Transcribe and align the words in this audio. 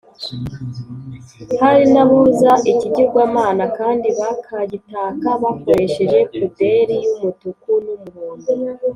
hari 1.61 1.83
n’aboza 1.93 2.51
ikigirwamana 2.71 3.63
kandi 3.77 4.07
bakagitaka 4.19 5.27
bakoresheje 5.43 6.17
puderi 6.33 6.95
y’umutuku 7.03 7.69
n’umuhondo 7.85 8.51